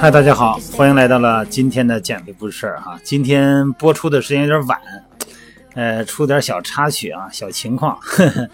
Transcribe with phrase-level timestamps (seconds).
[0.00, 2.98] 嗨，大家好，欢迎来到了今天的减肥不是事儿哈。
[3.04, 4.80] 今天播出的时间有点晚，
[5.74, 8.48] 呃，出点小插曲啊，小情况，呵呵。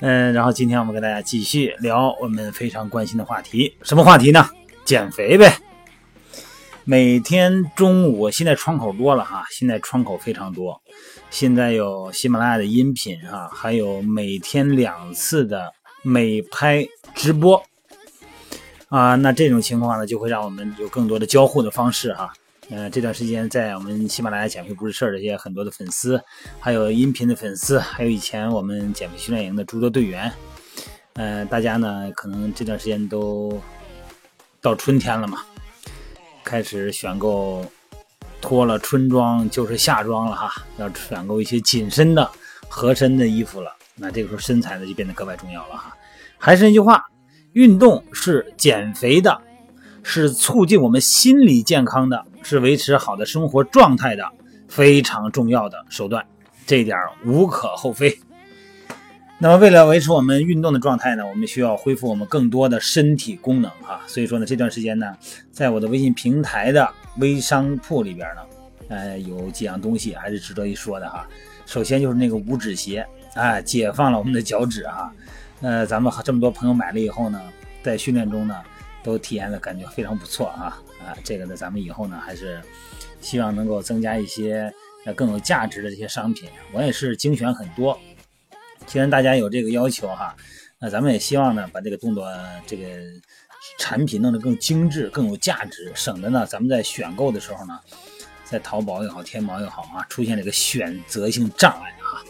[0.00, 4.50] 嗯，然后今天我们跟大家继续聊我们非常关心的话题，什么话题呢？
[4.84, 5.56] 减肥呗。
[6.82, 10.82] 每天中午，现在窗口多了哈，现在窗口非常多。
[11.30, 16.84] 现在有喜马拉雅的音频哈，还有每天两次的美拍
[17.14, 17.62] 直播
[18.94, 19.14] 啊。
[19.16, 22.32] 那这种情况呢，就会让我们有更多的交互的方式哈。
[22.70, 26.18] 呃，这段时间在我们喜马拉雅减肥不是事儿这些很多的粉丝，
[26.58, 30.32] 还有音频的粉丝，还有以前我们减肥训练营的诸多队员，
[31.12, 33.60] 呃，大家呢可能这段时间都
[34.62, 35.40] 到春天了嘛，
[36.42, 37.62] 开始选购
[38.40, 42.30] 脱了春装就是夏装了哈，要选购一些紧身的、
[42.66, 43.70] 合身的衣服了。
[43.94, 45.94] 那这个时候身材呢就变得格外重要了哈。
[46.38, 47.04] 还是那句话，
[47.54, 49.40] 运动是减肥的，
[50.04, 52.24] 是促进我们心理健康的。
[52.46, 54.22] 是维持好的生活状态的
[54.68, 56.22] 非常重要的手段，
[56.66, 56.94] 这一点
[57.24, 58.18] 无可厚非。
[59.38, 63.98] 那么，为了维持我们运动的状态呢，我们需要恢复我们更多的身体功能哈。
[64.06, 65.16] 所以说呢，这段时间呢，
[65.50, 68.42] 在我的微信平台的微商铺里边呢，
[68.88, 71.26] 呃，有几样东西还是值得一说的哈。
[71.64, 75.10] 首先就是那个五指鞋，啊，解放了我们的脚趾哈。
[75.64, 77.40] 呃，咱们这么多朋友买了以后呢，
[77.82, 78.62] 在训练中呢，
[79.02, 80.78] 都体验的感觉非常不错啊。
[81.02, 82.60] 啊，这个呢，咱们以后呢，还是
[83.22, 84.70] 希望能够增加一些
[85.06, 86.50] 呃更有价值的这些商品。
[86.70, 87.98] 我也是精选很多，
[88.84, 90.36] 既然大家有这个要求哈，
[90.78, 92.26] 那咱们也希望呢，把这个动作
[92.66, 92.86] 这个
[93.78, 97.80] 产品弄得更精致、更有价值，省得呢，咱们在选购的时候呢，
[98.44, 102.22] 在淘宝也好、天猫也好啊，出现这个选择性障碍哈。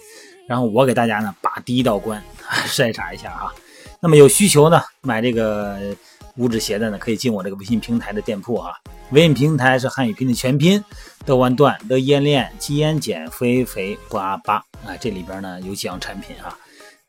[0.46, 2.22] 然后我给大家呢，把第一道关
[2.66, 3.52] 筛查一下啊。
[4.00, 5.96] 那么有需求呢，买这个。
[6.36, 8.72] 五指鞋的呢，可以进我这个微信平台的店铺啊。
[9.12, 10.84] 微信平台是汉语拼音的全拼，
[11.24, 14.96] 的完段的烟练肌烟减肥肥八八啊。
[14.98, 16.58] 这里边呢有几样产品啊，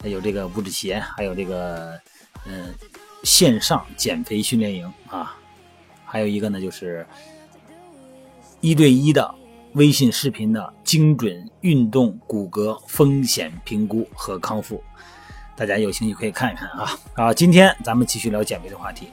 [0.04, 2.00] 有这个五指鞋，还有这个
[2.46, 2.72] 嗯
[3.24, 5.36] 线上减肥训练营啊，
[6.06, 7.04] 还有一个呢就是
[8.62, 9.34] 一对一的
[9.76, 14.82] 微信视频的精准运动骨骼风险评估和康复。
[15.54, 17.00] 大家有兴趣可以看一看啊！
[17.14, 19.10] 啊，今天咱们继续聊减肥的话题。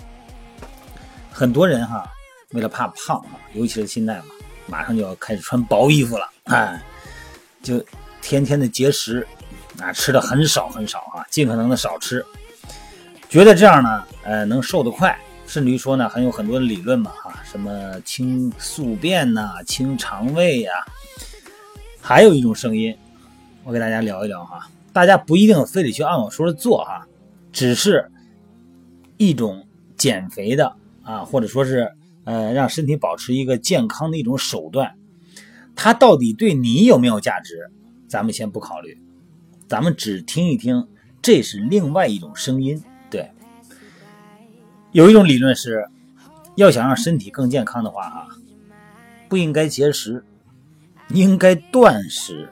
[1.32, 2.08] 很多人哈，
[2.50, 4.26] 为了怕胖啊，尤其是现在嘛，
[4.68, 6.80] 马上就要开始穿薄衣服了，哎，
[7.60, 7.84] 就
[8.20, 9.26] 天天的节食
[9.80, 12.24] 啊，吃的很少很少啊，尽可能的少吃，
[13.28, 17.12] 觉得这样呢，呃，能瘦得快，甚至于说呢，还有很多理论嘛，
[17.52, 20.72] 什么清宿便呐，清肠胃呀，
[22.00, 22.96] 还有一种声音，
[23.62, 24.70] 我给大家聊一聊哈。
[24.90, 27.06] 大家不一定非得去按我说的做哈，
[27.52, 28.10] 只是
[29.18, 29.66] 一种
[29.98, 31.92] 减肥的啊，或者说是
[32.24, 34.94] 呃让身体保持一个健康的一种手段。
[35.76, 37.70] 它到底对你有没有价值，
[38.08, 38.96] 咱们先不考虑，
[39.68, 40.88] 咱们只听一听，
[41.20, 42.82] 这是另外一种声音。
[43.10, 43.30] 对，
[44.92, 45.86] 有一种理论是，
[46.56, 48.28] 要想让身体更健康的话哈，
[49.28, 50.24] 不应该节食，
[51.08, 52.48] 应该断食。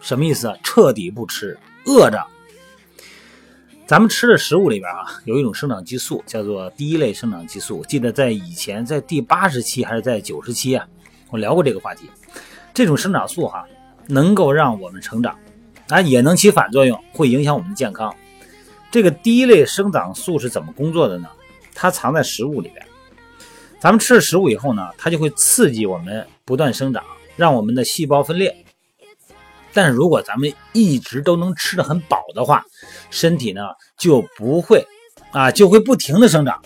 [0.00, 0.56] 什么意思啊？
[0.62, 2.22] 彻底不吃，饿着。
[3.86, 7.82] 咱们吃的食物里边啊，有一种生长激素，叫做第一类生长激素。
[7.88, 10.86] 记得在以前，在第八十期还是在九十期啊，
[11.30, 12.10] 我聊过这个话题。
[12.74, 13.66] 这种生长素哈，
[14.06, 15.36] 能够让我们成长，
[15.88, 18.14] 啊，也能起反作用，会影响我们的健康。
[18.90, 21.28] 这个第一类生长素是怎么工作的呢？
[21.74, 22.87] 它藏在食物里边。
[23.80, 27.04] 咱们吃了食物以后呢，它就会刺激我们不断生长，
[27.36, 28.64] 让我们的细胞分裂。
[29.72, 32.64] 但是如果咱们一直都能吃的很饱的话，
[33.10, 33.62] 身体呢
[33.96, 34.84] 就不会
[35.30, 36.60] 啊，就会不停的生长，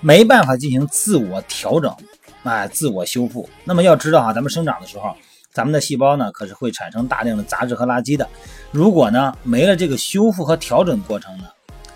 [0.00, 1.94] 没办法进行自我调整，
[2.42, 3.48] 啊，自我修复。
[3.62, 5.14] 那么要知道啊，咱们生长的时候，
[5.52, 8.28] 咱们的细胞呢可是会产生大量的杂质和垃圾的。
[8.72, 11.44] 如果呢没了这个修复和调整过程呢，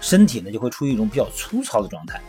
[0.01, 2.21] 身体呢就会处于一种比较粗糙的状态。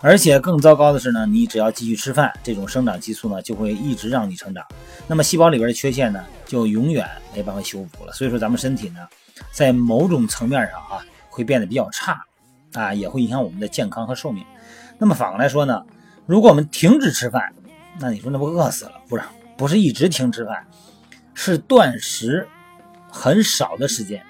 [0.00, 4.64] 而且更糟糕的是呢，你只要继续吃饭，这种生长激素呢就会一直让你成长，
[5.06, 8.12] 那么细胞里边的缺陷呢就永远没办法修复了。
[8.12, 9.00] 所以说咱们身体呢，
[9.52, 12.22] 在某种层面上啊会变得比较差，
[12.74, 14.44] 啊也会影响我们的健康和寿命。
[14.98, 15.82] 那么反过来说呢，
[16.26, 17.52] 如果我们停止吃饭，
[17.98, 18.92] 那你说那不饿死了？
[19.08, 19.22] 不是，
[19.56, 20.66] 不是一直停吃饭，
[21.32, 22.46] 是断食
[23.10, 24.22] 很少的时间，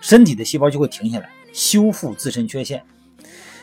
[0.00, 2.82] 身体的细胞就会停下来修复自身缺陷。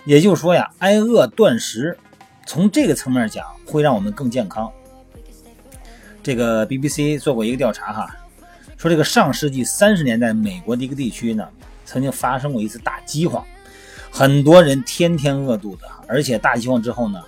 [0.06, 1.98] 也就是说呀，挨饿断食，
[2.46, 4.72] 从这个层面讲，会让我们更健康。
[6.24, 8.16] 这个 BBC 做过一个调查哈，
[8.78, 11.48] 说这个上世纪三十年代美国的一个地区呢，
[11.86, 13.46] 曾经发生过一次大饥荒，
[14.12, 17.22] 很多人天天饿肚子，而且大饥荒之后呢，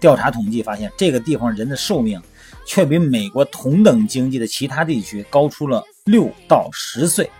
[0.00, 2.20] 调查统计发现，这个地方人的寿命
[2.66, 7.30] 却比美国同等经济的其他地区高出了六到十岁。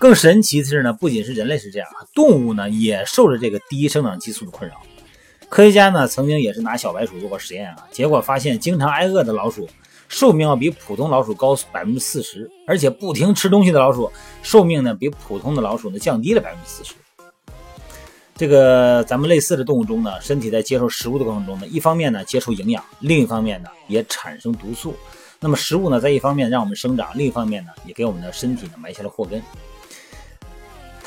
[0.00, 4.80] 更神奇的是呢，不仅是人类是这样，动物呢也受着这个低生长激素的困扰。
[5.50, 9.68] 科学家呢曾经也是拿小白鼠做过实验啊，结果发现经常挨饿的老鼠
[10.08, 14.10] 寿命要比普通老鼠高百分之四十，而且不停吃东西的老鼠
[14.42, 16.94] 寿命呢比普通的老鼠呢降低了百分之四十。
[18.34, 24.96] 这个咱们类似的动物中呢，身体在接受食物的过程中呢，一方面呢接受营养，另一方面呢也产生毒素。
[25.40, 29.42] 那么食物呢在一方面让我们生长，另一方面呢也给我们的身体呢埋下了祸根。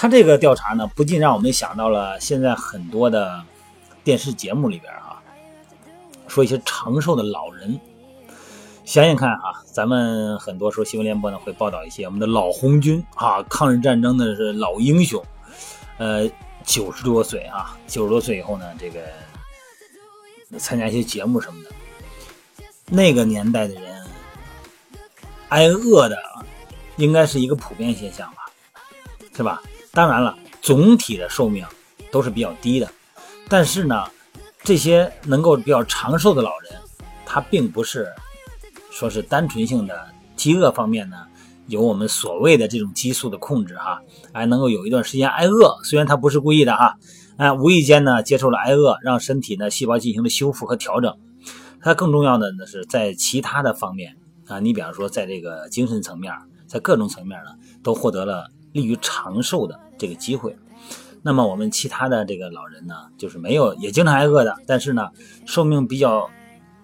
[0.03, 3.41] 他这个调查呢，不禁让我们想到了现在很多的。
[4.03, 5.23] 电视节目里边啊，
[6.27, 7.79] 说一些长寿的老人，
[8.83, 15.23] 想想看啊，咱们很多时候新闻联播呢会报道一些我们的老红军啊，抗日战争的是老英雄，
[15.99, 16.29] 呃，
[16.65, 18.99] 九十多岁啊，九十多岁以后呢，这个
[20.59, 21.71] 参加一些节目什么的，
[22.89, 24.05] 那个年代的人
[25.47, 26.17] 挨饿的
[26.97, 28.47] 应该是一个普遍现象吧，
[29.33, 29.61] 是吧？
[29.95, 31.63] 当然了，总体的寿命
[32.11, 32.89] 都是比较低的。
[33.47, 34.05] 但是呢，
[34.63, 36.73] 这些能够比较长寿的老人，
[37.27, 38.11] 他并不是
[38.89, 41.17] 说是单纯性的饥饿方面呢，
[41.67, 44.01] 有我们所谓的这种激素的控制哈，
[44.31, 46.97] 哎，能够有一段时间挨饿，虽然他不是故意的哈，
[47.37, 51.15] 哎，无意间呢接受了挨饿，让身体呢细胞进行了修复和调整。
[51.81, 54.17] 他更重要的呢是在其他的方面
[54.47, 56.33] 啊，你比方说在这个精神层面，
[56.65, 57.51] 在各种层面呢，
[57.83, 60.53] 都获得了利于长寿的这个机会。
[61.21, 65.07] 那么我们其他的这个老人呢，就是没有也经常挨饿的，但是呢，
[65.45, 66.29] 寿命比较，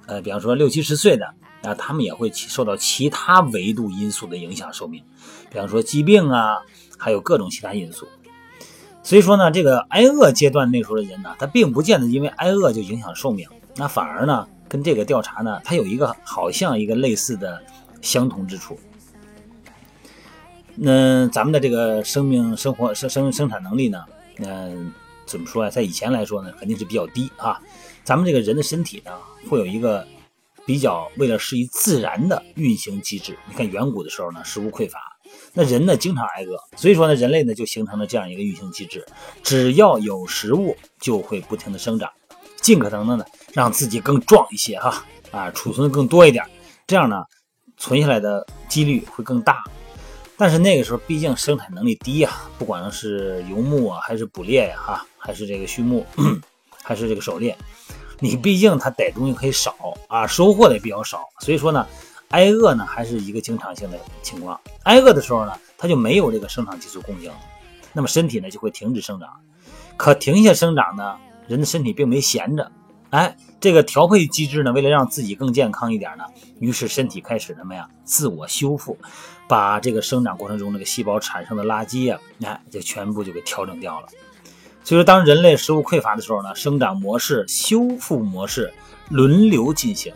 [0.05, 1.25] 呃，比方说六七十岁的，
[1.61, 5.03] 啊，他们也会受到其他维度因素的影响寿命，
[5.51, 6.59] 比方说疾病啊，
[6.97, 8.07] 还有各种其他因素。
[9.03, 13.45] 所以说呢，这个挨饿阶段那时候的人呢，他并不见得因为挨饿就影响寿命，
[13.75, 17.61] 那反而呢，跟这个调查呢，它有一个好像一个类似的
[18.01, 18.79] 相同之处。
[20.81, 24.05] 那咱们的这个生命、生活、生生生产能力呢？
[24.37, 24.93] 嗯，
[25.25, 25.69] 怎么说呀？
[25.69, 27.59] 在以前来说呢，肯定是比较低啊。
[28.05, 29.11] 咱们这个人的身体呢，
[29.49, 30.07] 会有一个
[30.65, 33.37] 比较为了适应自然的运行机制。
[33.49, 34.99] 你看远古的时候呢，食物匮乏，
[35.53, 39.05] 那人呢经常挨饿，所以说呢，人类呢就形成了这样一个运行机制：
[39.43, 42.09] 只要有食物，就会不停的生长，
[42.61, 46.45] 尽可能的呢让自己更壮一些哈啊，储存的更多一点，
[46.87, 47.21] 这样呢
[47.75, 49.61] 存下来的几率会更大。
[50.41, 56.05] 但是那个时候毕竟生产能力低呀，不管是游牧啊，还是捕猎呀，哈，还是这个畜牧，
[56.81, 57.57] 还是这个狩猎，
[58.19, 59.75] 你毕竟它逮东西可以少
[60.07, 61.85] 啊，收获的也比较少，所以说呢，
[62.29, 64.57] 挨饿呢还是一个经常性的情况。
[64.83, 67.29] 挨饿的时候呢，它就没有这个生长激素供应，
[67.91, 69.29] 那么身体呢就会停止生长。
[69.97, 71.17] 可停下生长呢，
[71.49, 72.71] 人的身体并没闲着，
[73.11, 76.23] 哎，这个调配机制呢，为了让自己更健康一点呢，
[76.59, 78.97] 于是身体开始什么呀，自我修复。
[79.47, 84.07] 把这个生长过程中那个细胞产生的垃圾啊，哎，就全部就给调整掉了。
[84.83, 88.71] 所以说，当人类食物匮乏的时候呢，生长模式、修复模式
[89.09, 90.13] 轮流进行。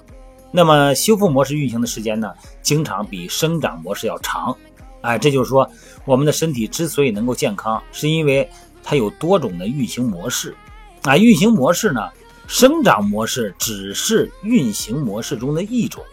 [0.52, 2.32] 那么，修复模式运行的时间呢，
[2.62, 4.56] 经常比生长模式要长。
[5.02, 5.68] 哎，这就是说，
[6.06, 8.48] 我们的身体之所以能够健康，是因为
[8.84, 10.56] 它有多种的运行模式。
[11.02, 12.08] 啊，运行模式呢，
[12.48, 16.04] 生长模式只是运行模式中的一种，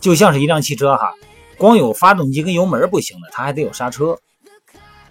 [0.00, 1.12] 就像是一辆汽车哈。
[1.58, 4.18] 光有发动机跟油门不行的，它还得有刹车。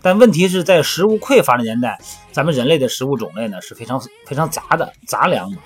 [0.02, 2.00] 但问题是在食物匮乏的年代，
[2.32, 5.60] 咱们人类的食物种类呢是非常非常杂的杂粮嘛，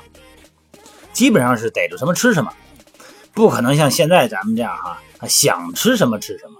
[1.14, 2.54] 基本上是逮着什么吃什么，
[3.34, 6.54] 不可能像现在咱们这样哈，想吃什么吃什么。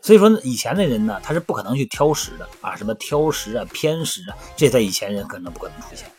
[0.00, 6.10] 所以说以前的人呢，他是不可能去挑食的啊，什么挑食啊、偏食啊，这在以前人根本不可能出现。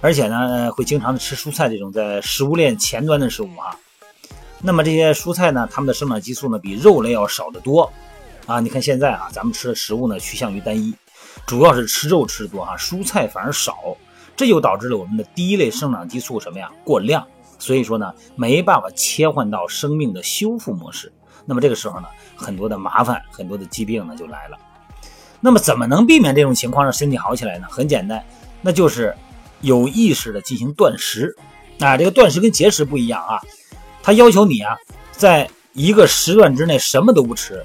[0.00, 3.76] 而且呢，会经常的吃蔬菜这种在食物链前端的食物哈。
[4.60, 7.90] 那么这些蔬菜呢，它们的生长激素呢比肉类要少得多，
[8.46, 10.94] 啊，你看现在啊，咱们吃的食物呢趋向于单一，
[11.46, 13.96] 主要是吃肉吃的多哈，蔬菜反而少，
[14.36, 17.26] 这就导致了我们的第一类生长激素什么呀过量，
[17.58, 21.12] 所以说呢没办法切换到生命的修复模式，
[21.44, 24.56] 那么这个时候呢，很多的麻烦，很多的疾病呢就来了。
[25.40, 27.66] 那么怎么能避免这种情况让身体好起来呢？
[27.70, 28.24] 很简单，
[28.60, 29.14] 那就是
[29.60, 31.36] 有意识的进行断食，
[31.80, 33.40] 啊，这个断食跟节食不一样啊。
[34.02, 34.76] 它要求你啊，
[35.12, 37.64] 在一个时段之内什么都不吃，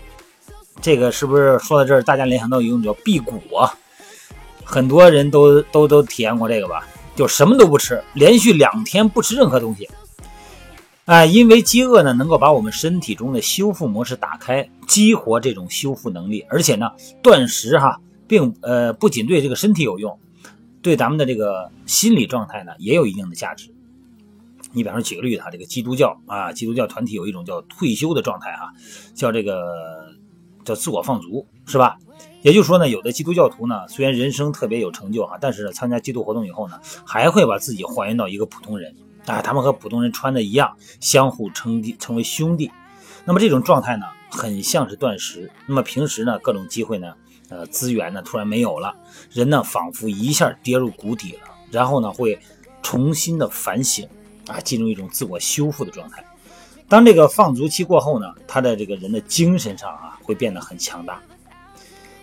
[0.81, 3.73] 这个是不是说到这儿，大家联想到一种叫辟谷啊？
[4.63, 6.87] 很多人都都都体验过这个吧？
[7.15, 9.87] 就什么都不吃，连续两天不吃任何东西。
[11.05, 16.45] 哎，因为饥饿呢，能够把我们身体中的修复模式打开，激活这种修复能力。
[16.49, 16.89] 而且呢，
[17.21, 20.17] 断食哈，并呃不仅对这个身体有用，
[20.83, 23.73] 对咱们的这个心理状态呢也有一定的价值。
[24.73, 28.71] 你比方说举个例子哈，这个基督教啊，基督教团体有一种叫退休的状态哈，
[29.15, 30.11] 叫这个
[30.63, 31.97] 叫自我放逐，是吧？
[32.41, 38.95] 也就是说呢，有的基督教徒呢，虽然人生特别有成就哈，但是呢参加基督活动以后呢，还会把自己还原到一个普通人。
[39.25, 42.69] 啊，他们和普通人穿的一样，相互称弟，成为兄弟。
[43.23, 45.49] 那么这种状态呢，很像是断食。
[45.65, 47.13] 那么平时呢，各种机会呢，
[47.53, 48.95] 呃，资源呢，突然没有了，
[49.31, 51.39] 人呢，仿佛一下跌入谷底了。
[51.69, 52.39] 然后呢，会
[52.81, 54.09] 重新的反省，
[54.47, 56.25] 啊，进入一种自我修复的状态。
[56.89, 61.21] 当这个放逐期过后呢，他的这个人的精神上啊，会变得很强大。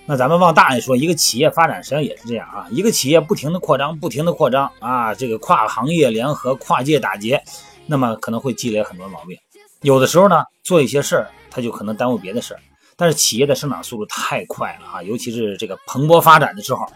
[0.05, 7.41] 那咱们往大里说，一个企业发展实际上也是这样啊，一个企业不停的扩张，不停的扩张啊，这个跨行业联合、跨界打劫，
[7.87, 9.39] 那么可能会积累很多毛病。
[9.83, 12.61] 有的时候呢，做一些事儿，他就可能耽误别的事儿。
[13.01, 16.87] 但是企业的生长速度太快了啊，尤其是这个蓬勃发展的时候，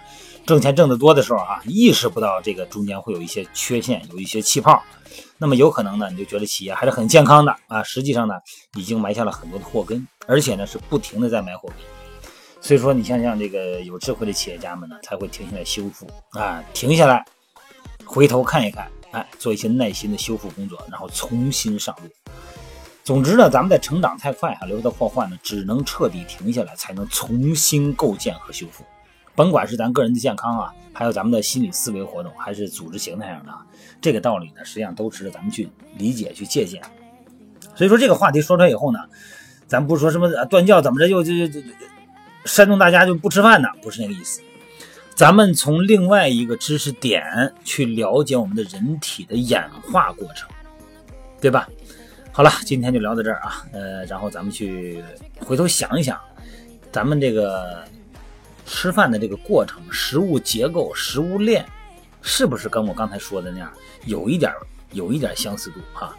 [0.44, 4.82] 挣钱挣得多的时候啊，意识不到这个中间会有一些缺陷，有一些气泡。
[5.38, 8.34] 那么有可能呢，你就觉得企业还是很健康的啊，实际上呢，
[8.76, 11.78] 已经埋下了很多的祸根，而且呢，是不停的在埋祸根。
[12.60, 16.06] 所以说，你像像这个有智慧的企业家们呢，才会停下来修复
[16.38, 17.24] 啊，停下来，
[18.04, 22.10] 回头看一看，哎，做一些耐心的修复工作，然后重新上路。
[23.04, 28.82] 总之呢，咱们在成长太快啊，留下的祸患呢，只能彻底停下来，才能重新构建和修复。
[29.34, 33.52] 甭管是咱个人的健康啊，还有咱们的心理思维活动，还是组织形态上的，
[34.00, 35.68] 这个道理呢，实际上都值得咱们去
[35.98, 36.82] 理解、去借鉴。
[37.74, 38.98] 所以说，这个话题说出来以后呢，
[39.66, 41.68] 咱不是说什么断教怎么着，又就就就。
[42.46, 43.68] 煽动大家就不吃饭呢？
[43.80, 44.40] 不是那个意思。
[45.14, 50.48] 咱们从另外一个知识点去了解我们的人体的演化过程，
[51.40, 51.68] 对吧？
[52.36, 53.64] 好了，今天就聊到这儿啊。
[53.72, 55.00] 呃，然后咱们去
[55.38, 56.20] 回头想一想，
[56.90, 57.84] 咱们这个
[58.66, 61.64] 吃饭的这个过程、食物结构、食物链，
[62.22, 63.72] 是不是跟我刚才说的那样，
[64.06, 64.52] 有一点
[64.90, 66.12] 有一点相似度哈？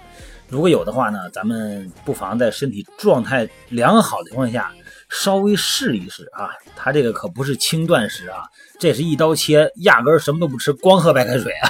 [0.47, 4.71] 如果有的话呢，咱们不妨在身体状态良好的情况下。
[5.07, 8.41] 稍微试一试啊，他这个可不是轻断食啊，
[8.79, 11.69] 这是一刀切，压根什么都不吃，光喝白开水啊。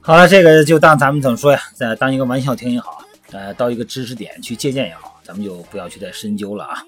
[0.00, 3.00] 好了，这个就当咱们怎么说呀，再当一个玩笑听也好，
[3.32, 6.82] 呃，到一个知识点去借鉴也好，咱们就不要去再深究了啊。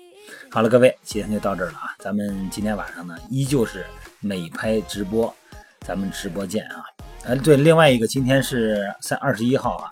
[0.51, 3.85] 好了，各位，今天就到这儿了啊，咱们今天晚上呢依旧是
[4.21, 5.35] 美拍直播，
[5.81, 6.85] 咱们直播见啊。
[7.25, 9.91] 呃，对，另外一个今天是三二十一号啊，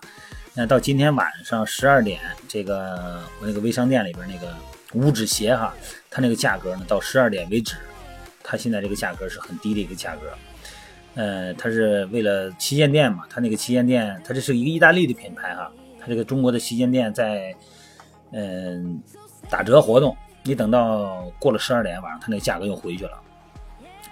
[0.53, 4.53] 那到今天晚上十二点，这个我那个微商店里边那个。
[4.93, 5.75] 五指鞋哈，
[6.09, 7.75] 它那个价格呢，到十二点为止，
[8.41, 10.21] 它现在这个价格是很低的一个价格。
[11.15, 15.69] 呃，它是为了旗舰店嘛，它那个旗舰店，它这是一个意大利的品牌哈，
[16.07, 17.55] 这个中国的旗舰店在
[18.31, 19.01] 嗯
[19.49, 23.21] 打折活动，你等到过了十二点晚上，它那个价格又回去了。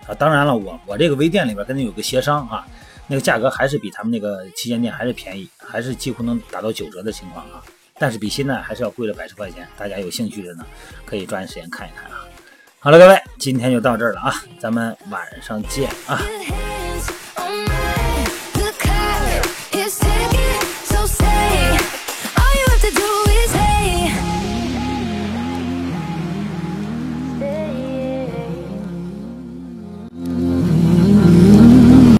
[0.07, 2.67] 啊，当然了，我我这个微店里边跟他有个协商啊，
[3.07, 7.63] 那个价格还是比他们那个旗舰店还是便宜，还是几乎能打到九折的情况啊。
[7.97, 10.65] 但是比现在还是要贵了百十块钱，大家有兴趣的呢，
[11.05, 12.25] 可以抓紧时间看一看啊。
[12.77, 16.21] 好了，各位，今天就到这儿了啊，咱们晚上见啊。
[22.85, 23.24] to do.